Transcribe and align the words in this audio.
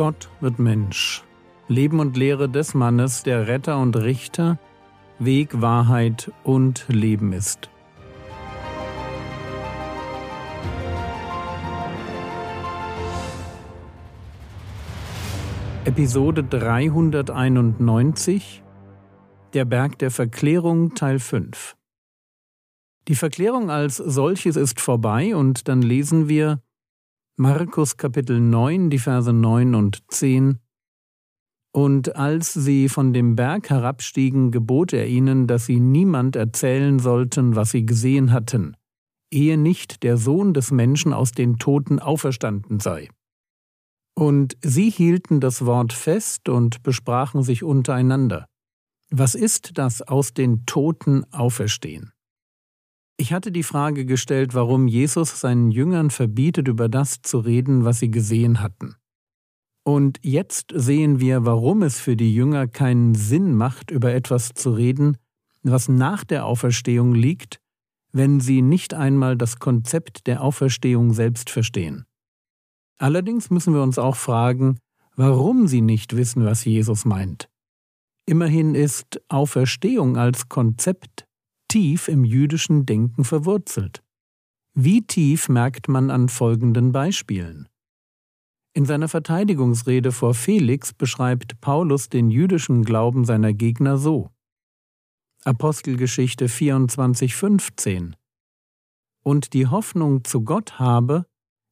Gott 0.00 0.32
wird 0.40 0.58
Mensch. 0.58 1.22
Leben 1.68 2.00
und 2.00 2.16
Lehre 2.16 2.48
des 2.48 2.72
Mannes, 2.72 3.22
der 3.22 3.48
Retter 3.48 3.78
und 3.78 3.98
Richter, 3.98 4.58
Weg, 5.18 5.60
Wahrheit 5.60 6.32
und 6.42 6.86
Leben 6.88 7.34
ist. 7.34 7.68
Episode 15.84 16.44
391 16.44 18.62
Der 19.52 19.66
Berg 19.66 19.98
der 19.98 20.10
Verklärung 20.10 20.94
Teil 20.94 21.18
5 21.18 21.76
Die 23.06 23.16
Verklärung 23.16 23.68
als 23.68 23.98
solches 23.98 24.56
ist 24.56 24.80
vorbei 24.80 25.36
und 25.36 25.68
dann 25.68 25.82
lesen 25.82 26.30
wir 26.30 26.62
Markus 27.40 27.96
Kapitel 27.96 28.38
9, 28.38 28.90
die 28.90 28.98
Verse 28.98 29.32
9 29.32 29.74
und 29.74 30.02
10 30.08 30.58
Und 31.72 32.14
als 32.14 32.52
sie 32.52 32.90
von 32.90 33.14
dem 33.14 33.34
Berg 33.34 33.70
herabstiegen, 33.70 34.50
gebot 34.50 34.92
er 34.92 35.06
ihnen, 35.06 35.46
dass 35.46 35.64
sie 35.64 35.80
niemand 35.80 36.36
erzählen 36.36 36.98
sollten, 36.98 37.56
was 37.56 37.70
sie 37.70 37.86
gesehen 37.86 38.30
hatten, 38.32 38.76
ehe 39.30 39.56
nicht 39.56 40.02
der 40.02 40.18
Sohn 40.18 40.52
des 40.52 40.70
Menschen 40.70 41.14
aus 41.14 41.32
den 41.32 41.56
Toten 41.56 41.98
auferstanden 41.98 42.78
sei. 42.78 43.08
Und 44.14 44.58
sie 44.62 44.90
hielten 44.90 45.40
das 45.40 45.64
Wort 45.64 45.94
fest 45.94 46.50
und 46.50 46.82
besprachen 46.82 47.42
sich 47.42 47.64
untereinander. 47.64 48.44
Was 49.08 49.34
ist 49.34 49.78
das 49.78 50.02
aus 50.02 50.34
den 50.34 50.66
Toten 50.66 51.24
auferstehen? 51.32 52.12
Ich 53.20 53.34
hatte 53.34 53.52
die 53.52 53.64
Frage 53.64 54.06
gestellt, 54.06 54.54
warum 54.54 54.88
Jesus 54.88 55.42
seinen 55.42 55.70
Jüngern 55.70 56.08
verbietet, 56.08 56.68
über 56.68 56.88
das 56.88 57.20
zu 57.20 57.40
reden, 57.40 57.84
was 57.84 57.98
sie 57.98 58.10
gesehen 58.10 58.62
hatten. 58.62 58.94
Und 59.84 60.18
jetzt 60.22 60.72
sehen 60.74 61.20
wir, 61.20 61.44
warum 61.44 61.82
es 61.82 62.00
für 62.00 62.16
die 62.16 62.34
Jünger 62.34 62.66
keinen 62.66 63.14
Sinn 63.14 63.54
macht, 63.54 63.90
über 63.90 64.14
etwas 64.14 64.54
zu 64.54 64.70
reden, 64.70 65.18
was 65.62 65.86
nach 65.86 66.24
der 66.24 66.46
Auferstehung 66.46 67.14
liegt, 67.14 67.60
wenn 68.10 68.40
sie 68.40 68.62
nicht 68.62 68.94
einmal 68.94 69.36
das 69.36 69.58
Konzept 69.58 70.26
der 70.26 70.42
Auferstehung 70.42 71.12
selbst 71.12 71.50
verstehen. 71.50 72.06
Allerdings 72.96 73.50
müssen 73.50 73.74
wir 73.74 73.82
uns 73.82 73.98
auch 73.98 74.16
fragen, 74.16 74.78
warum 75.14 75.66
sie 75.66 75.82
nicht 75.82 76.16
wissen, 76.16 76.46
was 76.46 76.64
Jesus 76.64 77.04
meint. 77.04 77.50
Immerhin 78.24 78.74
ist 78.74 79.20
Auferstehung 79.28 80.16
als 80.16 80.48
Konzept 80.48 81.26
tief 81.70 82.08
im 82.08 82.24
jüdischen 82.24 82.84
Denken 82.84 83.22
verwurzelt. 83.22 84.02
Wie 84.74 85.02
tief 85.02 85.48
merkt 85.48 85.88
man 85.88 86.10
an 86.10 86.28
folgenden 86.28 86.90
Beispielen. 86.90 87.68
In 88.72 88.86
seiner 88.86 89.08
Verteidigungsrede 89.08 90.10
vor 90.10 90.34
Felix 90.34 90.92
beschreibt 90.92 91.60
Paulus 91.60 92.08
den 92.08 92.28
jüdischen 92.28 92.84
Glauben 92.84 93.24
seiner 93.24 93.52
Gegner 93.52 93.98
so. 93.98 94.30
Apostelgeschichte 95.44 96.48
24,15 96.48 98.14
Und 99.22 99.52
die 99.52 99.68
Hoffnung 99.68 100.24
zu 100.24 100.42
Gott 100.42 100.80
habe, 100.80 101.24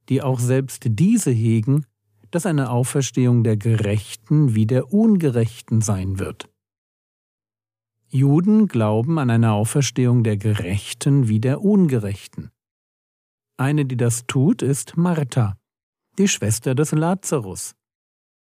die 0.09 0.23
auch 0.23 0.39
selbst 0.39 0.85
diese 0.91 1.33
hegen, 1.33 1.87
dass 2.31 2.47
eine 2.47 2.71
Auferstehung 2.71 3.43
der 3.43 3.57
Gerechten 3.57 4.55
wie 4.55 4.67
der 4.67 4.93
Ungerechten 4.93 5.81
sein 5.81 6.21
wird. 6.21 6.49
Juden 8.11 8.69
glauben 8.69 9.19
an 9.19 9.29
eine 9.29 9.53
Auferstehung 9.53 10.25
der 10.25 10.39
Gerechten 10.39 11.29
wie 11.29 11.41
der 11.41 11.61
Ungerechten. 11.61 12.51
Eine, 13.59 13.85
die 13.85 13.99
das 13.99 14.27
tut, 14.27 14.63
ist 14.63 14.97
Martha, 14.97 15.59
die 16.17 16.27
Schwester 16.27 16.75
des 16.75 16.93
Lazarus. 16.93 17.75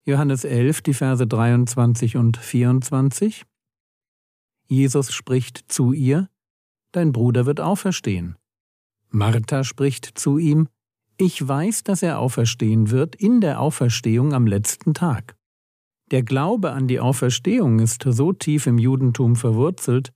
Johannes 0.03 0.45
11, 0.45 0.81
die 0.81 0.95
Verse 0.95 1.27
23 1.27 2.17
und 2.17 2.37
24. 2.37 3.43
Jesus 4.67 5.13
spricht 5.13 5.71
zu 5.71 5.93
ihr, 5.93 6.27
Dein 6.91 7.11
Bruder 7.11 7.45
wird 7.45 7.61
auferstehen. 7.61 8.37
Martha 9.09 9.63
spricht 9.63 10.17
zu 10.17 10.39
ihm, 10.39 10.69
ich 11.17 11.47
weiß, 11.47 11.83
dass 11.83 12.01
er 12.01 12.17
auferstehen 12.17 12.89
wird 12.89 13.15
in 13.15 13.41
der 13.41 13.59
Auferstehung 13.59 14.33
am 14.33 14.47
letzten 14.47 14.95
Tag. 14.95 15.35
Der 16.11 16.23
Glaube 16.23 16.71
an 16.71 16.87
die 16.87 16.99
Auferstehung 16.99 17.79
ist 17.79 18.03
so 18.05 18.33
tief 18.33 18.67
im 18.67 18.77
Judentum 18.77 19.37
verwurzelt, 19.37 20.11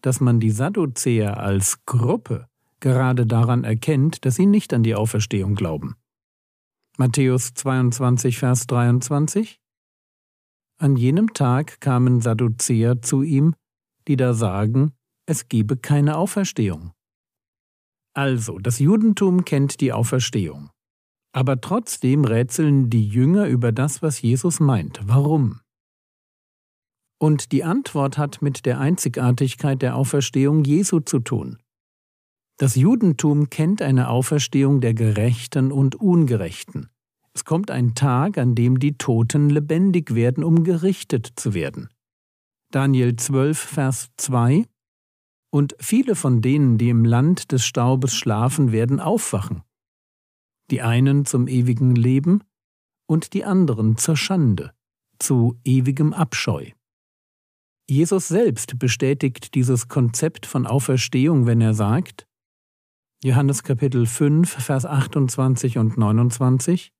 dass 0.00 0.20
man 0.20 0.38
die 0.38 0.52
Sadduzäer 0.52 1.38
als 1.38 1.84
Gruppe 1.86 2.46
gerade 2.78 3.26
daran 3.26 3.64
erkennt, 3.64 4.24
dass 4.24 4.36
sie 4.36 4.46
nicht 4.46 4.72
an 4.72 4.84
die 4.84 4.94
Auferstehung 4.94 5.56
glauben. 5.56 5.96
Matthäus 6.96 7.52
22, 7.54 8.38
Vers 8.38 8.66
23 8.68 9.60
An 10.78 10.96
jenem 10.96 11.34
Tag 11.34 11.80
kamen 11.80 12.20
Sadduzäer 12.20 13.02
zu 13.02 13.22
ihm, 13.22 13.54
die 14.06 14.16
da 14.16 14.34
sagen, 14.34 14.92
es 15.26 15.48
gebe 15.48 15.76
keine 15.76 16.16
Auferstehung. 16.16 16.92
Also, 18.14 18.58
das 18.58 18.78
Judentum 18.78 19.44
kennt 19.44 19.80
die 19.80 19.92
Auferstehung. 19.92 20.70
Aber 21.32 21.60
trotzdem 21.60 22.24
rätseln 22.24 22.90
die 22.90 23.06
Jünger 23.06 23.46
über 23.46 23.72
das, 23.72 24.02
was 24.02 24.20
Jesus 24.20 24.60
meint. 24.60 25.00
Warum? 25.04 25.60
Und 27.18 27.52
die 27.52 27.64
Antwort 27.64 28.18
hat 28.18 28.42
mit 28.42 28.66
der 28.66 28.80
Einzigartigkeit 28.80 29.82
der 29.82 29.94
Auferstehung 29.94 30.64
Jesu 30.64 31.00
zu 31.00 31.20
tun. 31.20 31.58
Das 32.56 32.74
Judentum 32.74 33.48
kennt 33.48 33.80
eine 33.80 34.08
Auferstehung 34.08 34.80
der 34.80 34.94
Gerechten 34.94 35.70
und 35.70 35.94
Ungerechten. 35.94 36.88
Es 37.32 37.44
kommt 37.44 37.70
ein 37.70 37.94
Tag, 37.94 38.38
an 38.38 38.54
dem 38.54 38.78
die 38.78 38.98
Toten 38.98 39.50
lebendig 39.50 40.14
werden, 40.14 40.42
um 40.42 40.64
gerichtet 40.64 41.32
zu 41.36 41.54
werden. 41.54 41.88
Daniel 42.70 43.16
12, 43.16 43.58
Vers 43.58 44.10
2 44.16 44.66
und 45.50 45.76
viele 45.80 46.14
von 46.14 46.40
denen, 46.40 46.78
die 46.78 46.88
im 46.88 47.04
Land 47.04 47.52
des 47.52 47.64
Staubes 47.64 48.14
schlafen, 48.14 48.72
werden 48.72 49.00
aufwachen. 49.00 49.62
Die 50.70 50.82
einen 50.82 51.24
zum 51.24 51.48
ewigen 51.48 51.94
Leben 51.94 52.42
und 53.06 53.32
die 53.34 53.44
anderen 53.44 53.96
zur 53.96 54.16
Schande, 54.16 54.72
zu 55.18 55.58
ewigem 55.64 56.12
Abscheu. 56.12 56.70
Jesus 57.88 58.28
selbst 58.28 58.78
bestätigt 58.78 59.54
dieses 59.54 59.88
Konzept 59.88 60.46
von 60.46 60.66
Auferstehung, 60.66 61.46
wenn 61.46 61.60
er 61.60 61.74
sagt, 61.74 62.28
Johannes 63.22 63.64
Kapitel 63.64 64.06
5, 64.06 64.48
Vers 64.48 64.86
28 64.86 65.76
und 65.78 65.98
29, 65.98 66.92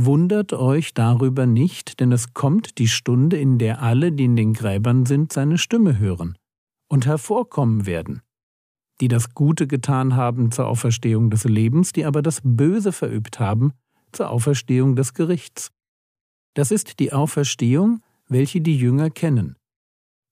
Wundert 0.00 0.52
euch 0.52 0.94
darüber 0.94 1.44
nicht, 1.44 2.00
denn 2.00 2.12
es 2.12 2.32
kommt 2.32 2.78
die 2.78 2.88
Stunde, 2.88 3.36
in 3.36 3.58
der 3.58 3.82
alle, 3.82 4.12
die 4.12 4.24
in 4.24 4.36
den 4.36 4.52
Gräbern 4.52 5.06
sind, 5.06 5.32
seine 5.32 5.58
Stimme 5.58 5.98
hören 5.98 6.38
und 6.88 7.04
hervorkommen 7.04 7.84
werden, 7.84 8.22
die 9.00 9.08
das 9.08 9.34
Gute 9.34 9.66
getan 9.66 10.16
haben 10.16 10.50
zur 10.50 10.66
Auferstehung 10.66 11.30
des 11.30 11.44
Lebens, 11.44 11.92
die 11.92 12.04
aber 12.04 12.22
das 12.22 12.40
Böse 12.42 12.92
verübt 12.92 13.38
haben 13.38 13.72
zur 14.12 14.30
Auferstehung 14.30 14.96
des 14.96 15.14
Gerichts. 15.14 15.70
Das 16.54 16.70
ist 16.70 16.98
die 16.98 17.12
Auferstehung, 17.12 18.02
welche 18.28 18.60
die 18.60 18.76
Jünger 18.76 19.10
kennen. 19.10 19.56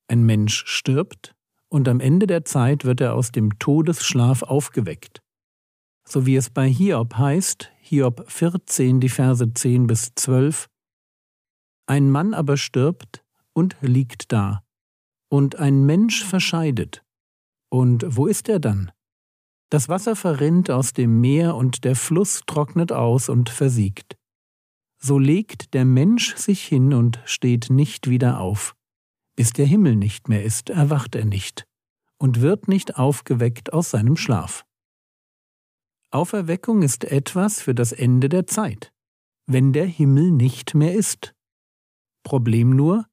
Ein 0.09 0.25
Mensch 0.25 0.65
stirbt, 0.67 1.35
und 1.69 1.89
am 1.89 2.01
Ende 2.01 2.27
der 2.27 2.45
Zeit 2.45 2.85
wird 2.85 3.01
er 3.01 3.15
aus 3.15 3.33
dem 3.33 3.59
Todesschlaf 3.59 4.43
aufgeweckt. 4.43 5.21
So 6.09 6.25
wie 6.25 6.37
es 6.37 6.51
bei 6.51 6.69
Hiob 6.69 7.15
heißt, 7.17 7.71
Hiob 7.81 8.25
14, 8.31 9.01
die 9.01 9.09
Verse 9.09 9.53
10 9.53 9.87
bis 9.87 10.13
12, 10.15 10.69
Ein 11.87 12.11
Mann 12.11 12.35
aber 12.35 12.57
stirbt 12.57 13.25
und 13.53 13.77
liegt 13.81 14.33
da, 14.33 14.63
und 15.29 15.57
ein 15.57 15.85
Mensch 15.85 16.25
verscheidet. 16.25 17.03
Und 17.77 18.07
wo 18.09 18.27
ist 18.27 18.49
er 18.49 18.59
dann? 18.59 18.91
Das 19.69 19.91
Wasser 19.91 20.17
verrinnt 20.17 20.71
aus 20.71 20.95
dem 20.95 21.21
Meer 21.21 21.57
und 21.57 21.85
der 21.85 21.95
Fluss 21.95 22.41
trocknet 22.47 22.91
aus 22.91 23.29
und 23.29 23.51
versiegt. 23.51 24.17
So 24.97 25.19
legt 25.19 25.75
der 25.75 25.85
Mensch 25.85 26.37
sich 26.37 26.65
hin 26.65 26.95
und 26.95 27.21
steht 27.27 27.69
nicht 27.69 28.09
wieder 28.09 28.41
auf. 28.41 28.75
Bis 29.37 29.53
der 29.53 29.67
Himmel 29.67 29.95
nicht 29.95 30.31
mehr 30.31 30.43
ist, 30.43 30.71
erwacht 30.71 31.15
er 31.15 31.27
nicht 31.27 31.67
und 32.17 32.41
wird 32.41 32.67
nicht 32.67 32.97
aufgeweckt 32.97 33.75
aus 33.75 33.91
seinem 33.91 34.17
Schlaf. 34.17 34.65
Auferweckung 36.11 36.81
ist 36.81 37.05
etwas 37.05 37.61
für 37.61 37.75
das 37.75 37.93
Ende 37.93 38.31
der 38.31 38.47
Zeit, 38.47 38.91
wenn 39.45 39.75
der 39.75 39.85
Himmel 39.85 40.31
nicht 40.31 40.75
mehr 40.75 40.95
ist. 40.95 41.35
Problem 42.23 42.71
nur, 42.71 43.05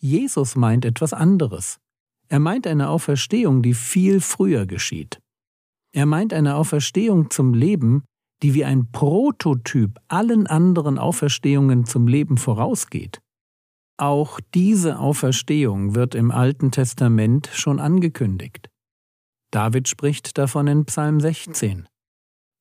Jesus 0.00 0.56
meint 0.56 0.84
etwas 0.84 1.12
anderes. 1.12 1.78
Er 2.28 2.38
meint 2.38 2.66
eine 2.66 2.88
Auferstehung, 2.88 3.62
die 3.62 3.74
viel 3.74 4.20
früher 4.20 4.66
geschieht. 4.66 5.20
Er 5.92 6.06
meint 6.06 6.32
eine 6.32 6.56
Auferstehung 6.56 7.30
zum 7.30 7.54
Leben, 7.54 8.04
die 8.42 8.54
wie 8.54 8.64
ein 8.64 8.90
Prototyp 8.92 9.98
allen 10.08 10.46
anderen 10.46 10.98
Auferstehungen 10.98 11.86
zum 11.86 12.06
Leben 12.06 12.36
vorausgeht. 12.36 13.20
Auch 13.96 14.38
diese 14.54 14.98
Auferstehung 14.98 15.94
wird 15.94 16.14
im 16.14 16.30
Alten 16.30 16.70
Testament 16.70 17.50
schon 17.52 17.80
angekündigt. 17.80 18.68
David 19.50 19.88
spricht 19.88 20.38
davon 20.38 20.68
in 20.68 20.84
Psalm 20.84 21.20
16. 21.20 21.88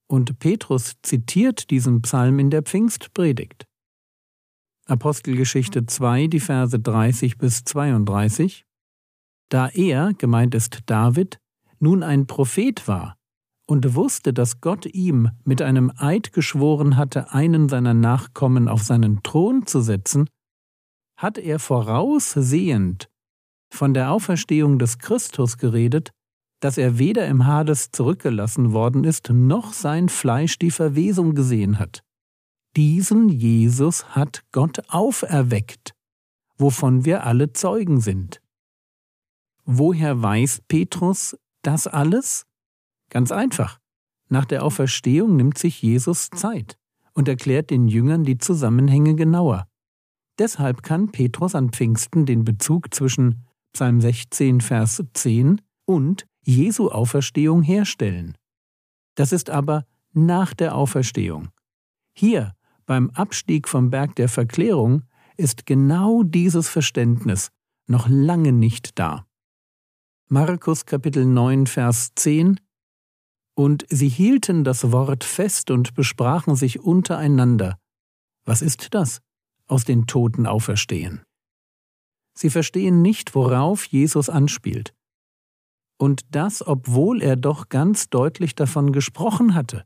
Und 0.10 0.40
Petrus 0.40 0.96
zitiert 1.04 1.70
diesen 1.70 2.02
Psalm 2.02 2.40
in 2.40 2.50
der 2.50 2.64
Pfingstpredigt. 2.64 3.66
Apostelgeschichte 4.88 5.86
2, 5.86 6.28
die 6.28 6.40
Verse 6.40 6.80
30 6.80 7.38
bis 7.38 7.66
32. 7.66 8.67
Da 9.50 9.70
er, 9.70 10.14
gemeint 10.14 10.56
ist 10.56 10.80
David, 10.86 11.40
nun 11.80 12.04
ein 12.04 12.28
Prophet 12.28 12.88
war 12.88 13.18
und 13.68 13.96
wusste, 13.96 14.34
dass 14.34 14.62
Gott 14.62 14.86
ihm 14.86 15.30
mit 15.44 15.62
einem 15.62 15.92
Eid 15.98 16.34
geschworen 16.34 16.98
hatte, 16.98 17.32
einen 17.34 17.70
seiner 17.70 17.94
Nachkommen 17.94 18.68
auf 18.68 18.84
seinen 18.84 19.22
Thron 19.24 19.66
zu 19.66 19.82
setzen, 19.82 20.30
hat 21.18 21.38
er 21.38 21.60
voraussehend 21.60 23.10
von 23.70 23.94
der 23.94 24.12
Auferstehung 24.12 24.80
des 24.80 25.00
Christus 25.00 25.58
geredet, 25.58 26.12
dass 26.60 26.78
er 26.78 26.98
weder 26.98 27.28
im 27.28 27.46
Hades 27.46 27.92
zurückgelassen 27.92 28.72
worden 28.72 29.04
ist, 29.04 29.30
noch 29.30 29.74
sein 29.74 30.10
Fleisch 30.10 30.58
die 30.58 30.72
Verwesung 30.72 31.36
gesehen 31.36 31.78
hat. 31.78 32.02
Diesen 32.76 33.30
Jesus 33.30 34.16
hat 34.16 34.44
Gott 34.52 34.82
auferweckt, 34.88 35.94
wovon 36.58 37.06
wir 37.06 37.26
alle 37.26 37.54
Zeugen 37.54 38.00
sind. 38.00 38.42
Woher 39.70 40.22
weiß 40.22 40.62
Petrus 40.70 41.38
das 41.62 41.88
alles? 41.88 42.46
Ganz 43.10 43.34
einfach. 43.34 43.80
Nach 44.30 44.46
der 44.46 44.64
Auferstehung 44.64 45.36
nimmt 45.36 45.58
sich 45.58 45.82
Jesus 45.82 46.30
Zeit 46.30 46.78
und 47.14 47.28
erklärt 47.28 47.70
den 47.70 47.90
Jüngern 47.90 48.24
die 48.24 48.38
Zusammenhänge 48.38 49.16
genauer. 49.16 49.68
Deshalb 50.40 50.84
kann 50.84 51.12
Petrus 51.12 51.54
an 51.54 51.72
Pfingsten 51.72 52.26
den 52.26 52.46
Bezug 52.46 52.96
zwischen 52.96 53.46
Psalm 53.74 54.00
16, 54.00 54.62
Vers 54.62 55.04
10 55.14 55.60
und 55.84 56.26
Jesu 56.46 56.90
Auferstehung 56.90 57.62
herstellen. 57.62 58.38
Das 59.16 59.34
ist 59.34 59.50
aber 59.50 59.86
nach 60.14 60.54
der 60.54 60.76
Auferstehung. 60.76 61.50
Hier, 62.14 62.54
beim 62.86 63.10
Abstieg 63.10 63.68
vom 63.68 63.90
Berg 63.90 64.16
der 64.16 64.30
Verklärung, 64.30 65.04
ist 65.36 65.66
genau 65.66 66.24
dieses 66.24 66.70
Verständnis 66.70 67.52
noch 67.86 68.08
lange 68.08 68.54
nicht 68.54 68.98
da. 68.98 69.27
Markus 70.30 70.86
Kapitel 70.86 71.26
9, 71.26 71.68
Vers 71.68 72.12
10 72.16 72.60
Und 73.56 73.86
sie 73.90 74.10
hielten 74.10 74.66
das 74.66 74.92
Wort 74.92 75.24
fest 75.24 75.72
und 75.72 75.94
besprachen 75.94 76.58
sich 76.58 76.82
untereinander. 76.82 77.80
Was 78.44 78.62
ist 78.62 78.94
das? 78.94 79.22
Aus 79.68 79.86
den 79.86 80.06
Toten 80.06 80.46
auferstehen. 80.46 81.22
Sie 82.34 82.50
verstehen 82.50 83.02
nicht, 83.02 83.36
worauf 83.36 83.86
Jesus 83.86 84.28
anspielt. 84.28 84.94
Und 85.98 86.26
das, 86.36 86.66
obwohl 86.68 87.22
er 87.22 87.38
doch 87.38 87.70
ganz 87.70 88.10
deutlich 88.10 88.54
davon 88.54 88.92
gesprochen 88.92 89.54
hatte. 89.54 89.86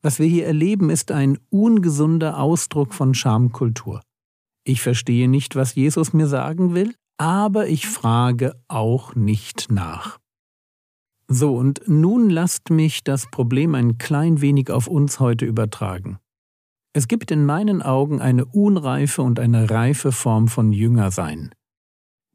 Was 0.00 0.20
wir 0.20 0.28
hier 0.28 0.46
erleben, 0.46 0.90
ist 0.90 1.10
ein 1.10 1.40
ungesunder 1.50 2.38
Ausdruck 2.38 2.94
von 2.94 3.14
Schamkultur. 3.14 4.00
Ich 4.64 4.80
verstehe 4.80 5.28
nicht, 5.28 5.56
was 5.56 5.74
Jesus 5.74 6.12
mir 6.12 6.26
sagen 6.26 6.74
will, 6.74 6.94
aber 7.18 7.68
ich 7.68 7.86
frage 7.86 8.54
auch 8.66 9.14
nicht 9.14 9.70
nach. 9.70 10.18
So, 11.28 11.56
und 11.56 11.82
nun 11.86 12.28
lasst 12.28 12.70
mich 12.70 13.04
das 13.04 13.30
Problem 13.30 13.74
ein 13.74 13.98
klein 13.98 14.40
wenig 14.40 14.70
auf 14.70 14.88
uns 14.88 15.20
heute 15.20 15.44
übertragen. 15.44 16.18
Es 16.92 17.08
gibt 17.08 17.30
in 17.30 17.44
meinen 17.44 17.82
Augen 17.82 18.20
eine 18.20 18.44
unreife 18.44 19.22
und 19.22 19.40
eine 19.40 19.68
reife 19.68 20.12
Form 20.12 20.48
von 20.48 20.72
Jüngersein. 20.72 21.54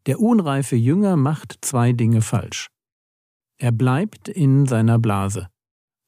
Der 0.05 0.19
unreife 0.19 0.75
Jünger 0.75 1.15
macht 1.15 1.59
zwei 1.61 1.93
Dinge 1.93 2.21
falsch. 2.21 2.67
Er 3.57 3.71
bleibt 3.71 4.27
in 4.27 4.65
seiner 4.65 4.99
Blase 4.99 5.47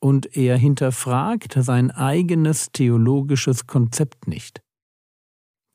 und 0.02 0.36
er 0.36 0.58
hinterfragt 0.58 1.56
sein 1.58 1.92
eigenes 1.92 2.72
theologisches 2.72 3.68
Konzept 3.68 4.28
nicht. 4.28 4.62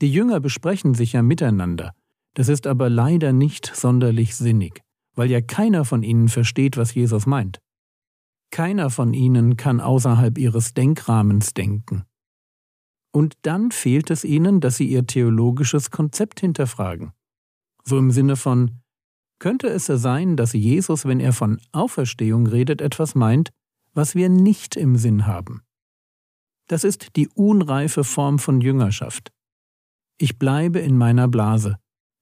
Die 0.00 0.12
Jünger 0.12 0.40
besprechen 0.40 0.94
sich 0.94 1.12
ja 1.12 1.22
miteinander, 1.22 1.94
das 2.34 2.48
ist 2.48 2.66
aber 2.66 2.90
leider 2.90 3.32
nicht 3.32 3.74
sonderlich 3.74 4.36
sinnig, 4.36 4.82
weil 5.14 5.30
ja 5.30 5.40
keiner 5.40 5.86
von 5.86 6.02
ihnen 6.02 6.28
versteht, 6.28 6.76
was 6.76 6.94
Jesus 6.94 7.24
meint. 7.24 7.60
Keiner 8.50 8.90
von 8.90 9.14
ihnen 9.14 9.56
kann 9.56 9.80
außerhalb 9.80 10.36
ihres 10.36 10.74
Denkrahmens 10.74 11.54
denken. 11.54 12.04
Und 13.10 13.34
dann 13.42 13.70
fehlt 13.70 14.10
es 14.10 14.24
ihnen, 14.24 14.60
dass 14.60 14.76
sie 14.76 14.86
ihr 14.86 15.06
theologisches 15.06 15.90
Konzept 15.90 16.40
hinterfragen. 16.40 17.12
So 17.82 17.96
im 17.96 18.10
Sinne 18.10 18.36
von, 18.36 18.82
könnte 19.38 19.68
es 19.68 19.86
sein, 19.86 20.36
dass 20.36 20.52
Jesus, 20.52 21.06
wenn 21.06 21.20
er 21.20 21.32
von 21.32 21.58
Auferstehung 21.72 22.46
redet, 22.46 22.82
etwas 22.82 23.14
meint, 23.14 23.50
was 23.94 24.14
wir 24.14 24.28
nicht 24.28 24.76
im 24.76 24.96
Sinn 24.96 25.26
haben? 25.26 25.62
Das 26.68 26.84
ist 26.84 27.16
die 27.16 27.28
unreife 27.28 28.04
Form 28.04 28.38
von 28.38 28.60
Jüngerschaft. 28.60 29.32
Ich 30.18 30.38
bleibe 30.38 30.78
in 30.78 30.96
meiner 30.96 31.28
Blase, 31.28 31.76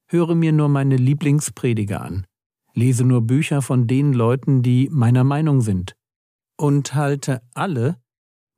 höre 0.09 0.35
mir 0.35 0.53
nur 0.53 0.69
meine 0.69 0.97
Lieblingsprediger 0.97 2.01
an, 2.01 2.27
lese 2.75 3.05
nur 3.05 3.23
Bücher 3.23 3.63
von 3.63 3.87
den 3.87 4.13
Leuten, 4.13 4.63
die 4.63 4.89
meiner 4.91 5.23
Meinung 5.23 5.61
sind, 5.61 5.95
und 6.57 6.95
halte 6.95 7.41
alle, 7.55 8.01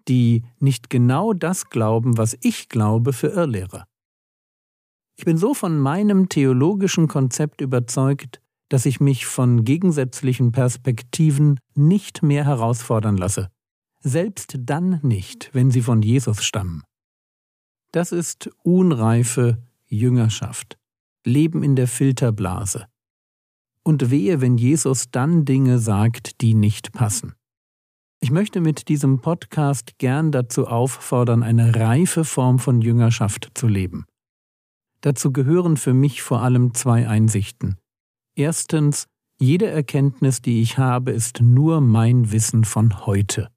die 0.08 0.44
nicht 0.58 0.88
genau 0.88 1.34
das 1.34 1.68
glauben, 1.68 2.16
was 2.16 2.36
ich 2.40 2.70
glaube, 2.70 3.12
für 3.12 3.28
Irrlehrer. 3.28 3.86
Ich 5.18 5.26
bin 5.26 5.36
so 5.36 5.52
von 5.52 5.78
meinem 5.78 6.30
theologischen 6.30 7.06
Konzept 7.06 7.60
überzeugt, 7.60 8.40
dass 8.70 8.86
ich 8.86 9.00
mich 9.00 9.26
von 9.26 9.64
gegensätzlichen 9.64 10.50
Perspektiven 10.50 11.60
nicht 11.74 12.22
mehr 12.22 12.44
herausfordern 12.46 13.18
lasse, 13.18 13.50
selbst 14.00 14.56
dann 14.60 14.98
nicht, 15.02 15.50
wenn 15.52 15.70
sie 15.70 15.82
von 15.82 16.00
Jesus 16.00 16.42
stammen. 16.42 16.84
Das 17.96 18.12
ist 18.12 18.50
unreife 18.62 19.56
Jüngerschaft, 19.86 20.76
Leben 21.24 21.62
in 21.62 21.76
der 21.76 21.88
Filterblase. 21.88 22.88
Und 23.82 24.10
wehe, 24.10 24.42
wenn 24.42 24.58
Jesus 24.58 25.10
dann 25.10 25.46
Dinge 25.46 25.78
sagt, 25.78 26.42
die 26.42 26.52
nicht 26.52 26.92
passen. 26.92 27.32
Ich 28.20 28.30
möchte 28.30 28.60
mit 28.60 28.88
diesem 28.88 29.22
Podcast 29.22 29.96
gern 29.96 30.30
dazu 30.30 30.66
auffordern, 30.66 31.42
eine 31.42 31.74
reife 31.74 32.26
Form 32.26 32.58
von 32.58 32.82
Jüngerschaft 32.82 33.52
zu 33.54 33.66
leben. 33.66 34.04
Dazu 35.00 35.32
gehören 35.32 35.78
für 35.78 35.94
mich 35.94 36.20
vor 36.20 36.42
allem 36.42 36.74
zwei 36.74 37.08
Einsichten. 37.08 37.78
Erstens, 38.34 39.06
jede 39.38 39.68
Erkenntnis, 39.68 40.42
die 40.42 40.60
ich 40.60 40.76
habe, 40.76 41.12
ist 41.12 41.40
nur 41.40 41.80
mein 41.80 42.30
Wissen 42.30 42.64
von 42.64 43.06
heute. 43.06 43.48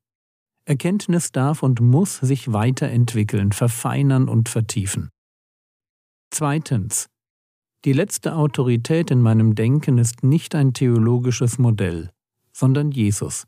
Erkenntnis 0.69 1.31
darf 1.31 1.63
und 1.63 1.81
muss 1.81 2.17
sich 2.17 2.53
weiterentwickeln, 2.53 3.51
verfeinern 3.53 4.29
und 4.29 4.49
vertiefen. 4.49 5.09
Zweitens, 6.29 7.09
die 7.85 7.93
letzte 7.93 8.35
Autorität 8.35 9.09
in 9.09 9.19
meinem 9.19 9.55
Denken 9.55 9.97
ist 9.97 10.23
nicht 10.23 10.53
ein 10.53 10.73
theologisches 10.73 11.57
Modell, 11.57 12.11
sondern 12.51 12.91
Jesus. 12.91 13.47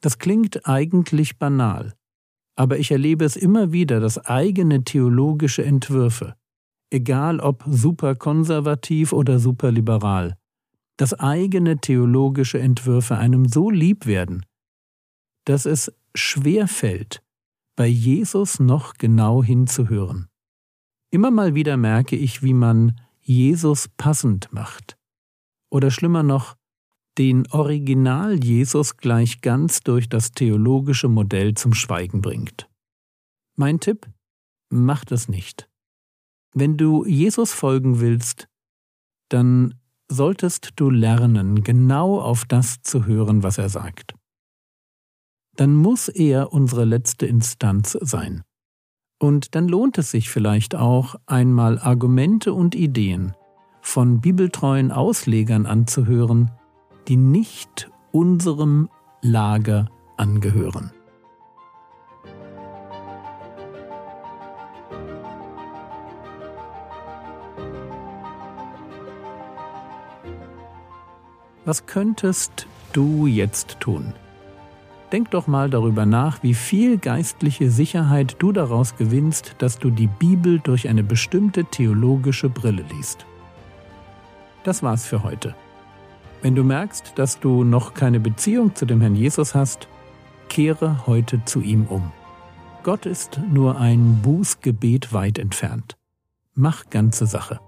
Das 0.00 0.18
klingt 0.18 0.66
eigentlich 0.66 1.38
banal, 1.38 1.92
aber 2.56 2.78
ich 2.78 2.90
erlebe 2.90 3.26
es 3.26 3.36
immer 3.36 3.72
wieder, 3.72 4.00
dass 4.00 4.16
eigene 4.16 4.84
theologische 4.84 5.66
Entwürfe, 5.66 6.34
egal 6.90 7.40
ob 7.40 7.62
superkonservativ 7.66 9.12
oder 9.12 9.38
superliberal, 9.38 10.38
dass 10.96 11.12
eigene 11.12 11.76
theologische 11.78 12.58
Entwürfe 12.58 13.18
einem 13.18 13.46
so 13.46 13.70
lieb 13.70 14.06
werden, 14.06 14.46
dass 15.44 15.66
es 15.66 15.92
schwer 16.16 16.68
fällt, 16.68 17.22
bei 17.76 17.86
Jesus 17.86 18.58
noch 18.58 18.94
genau 18.94 19.42
hinzuhören. 19.42 20.28
Immer 21.10 21.30
mal 21.30 21.54
wieder 21.54 21.76
merke 21.76 22.16
ich, 22.16 22.42
wie 22.42 22.54
man 22.54 22.98
Jesus 23.20 23.88
passend 23.96 24.52
macht. 24.52 24.96
Oder 25.70 25.90
schlimmer 25.90 26.22
noch, 26.22 26.56
den 27.18 27.50
Original 27.50 28.42
Jesus 28.42 28.96
gleich 28.96 29.40
ganz 29.40 29.80
durch 29.80 30.08
das 30.08 30.32
theologische 30.32 31.08
Modell 31.08 31.54
zum 31.54 31.72
Schweigen 31.74 32.20
bringt. 32.20 32.68
Mein 33.56 33.80
Tipp? 33.80 34.06
Mach 34.68 35.04
das 35.04 35.28
nicht. 35.28 35.68
Wenn 36.52 36.76
du 36.76 37.04
Jesus 37.06 37.52
folgen 37.52 38.00
willst, 38.00 38.48
dann 39.28 39.74
solltest 40.08 40.72
du 40.76 40.90
lernen, 40.90 41.62
genau 41.62 42.20
auf 42.20 42.44
das 42.44 42.82
zu 42.82 43.06
hören, 43.06 43.42
was 43.42 43.58
er 43.58 43.68
sagt. 43.68 44.14
Dann 45.56 45.74
muss 45.74 46.08
er 46.08 46.52
unsere 46.52 46.84
letzte 46.84 47.26
Instanz 47.26 47.96
sein. 48.00 48.42
Und 49.18 49.54
dann 49.54 49.68
lohnt 49.68 49.96
es 49.96 50.10
sich 50.10 50.28
vielleicht 50.28 50.74
auch, 50.74 51.14
einmal 51.24 51.78
Argumente 51.78 52.52
und 52.52 52.74
Ideen 52.74 53.34
von 53.80 54.20
bibeltreuen 54.20 54.92
Auslegern 54.92 55.64
anzuhören, 55.64 56.50
die 57.08 57.16
nicht 57.16 57.90
unserem 58.12 58.90
Lager 59.22 59.88
angehören. 60.16 60.92
Was 71.64 71.86
könntest 71.86 72.66
du 72.92 73.26
jetzt 73.26 73.80
tun? 73.80 74.12
Denk 75.12 75.30
doch 75.30 75.46
mal 75.46 75.70
darüber 75.70 76.04
nach, 76.04 76.42
wie 76.42 76.54
viel 76.54 76.98
geistliche 76.98 77.70
Sicherheit 77.70 78.36
du 78.40 78.50
daraus 78.50 78.96
gewinnst, 78.96 79.54
dass 79.58 79.78
du 79.78 79.90
die 79.90 80.08
Bibel 80.08 80.58
durch 80.58 80.88
eine 80.88 81.04
bestimmte 81.04 81.64
theologische 81.64 82.48
Brille 82.48 82.84
liest. 82.94 83.24
Das 84.64 84.82
war's 84.82 85.06
für 85.06 85.22
heute. 85.22 85.54
Wenn 86.42 86.56
du 86.56 86.64
merkst, 86.64 87.12
dass 87.16 87.38
du 87.38 87.62
noch 87.62 87.94
keine 87.94 88.18
Beziehung 88.18 88.74
zu 88.74 88.84
dem 88.84 89.00
Herrn 89.00 89.14
Jesus 89.14 89.54
hast, 89.54 89.88
kehre 90.48 91.06
heute 91.06 91.44
zu 91.44 91.60
ihm 91.60 91.86
um. 91.86 92.10
Gott 92.82 93.06
ist 93.06 93.40
nur 93.52 93.80
ein 93.80 94.20
Bußgebet 94.22 95.12
weit 95.12 95.38
entfernt. 95.38 95.96
Mach 96.54 96.88
ganze 96.90 97.26
Sache. 97.26 97.60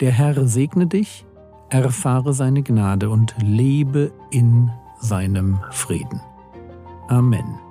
Der 0.00 0.12
Herr 0.12 0.46
segne 0.46 0.86
dich, 0.86 1.24
erfahre 1.70 2.32
seine 2.32 2.62
Gnade 2.62 3.10
und 3.10 3.34
lebe 3.38 4.12
in 4.30 4.70
seinem 5.00 5.58
Frieden. 5.70 6.20
Amen. 7.10 7.67